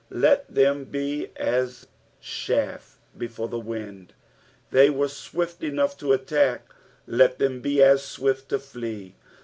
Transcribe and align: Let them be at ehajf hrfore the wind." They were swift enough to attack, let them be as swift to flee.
Let 0.13 0.51
them 0.55 0.85
be 0.85 1.27
at 1.35 1.35
ehajf 2.23 2.95
hrfore 3.15 3.51
the 3.51 3.59
wind." 3.59 4.13
They 4.71 4.89
were 4.89 5.07
swift 5.07 5.61
enough 5.63 5.95
to 5.97 6.11
attack, 6.11 6.73
let 7.05 7.37
them 7.37 7.61
be 7.61 7.83
as 7.83 8.03
swift 8.03 8.49
to 8.49 8.57
flee. 8.57 9.13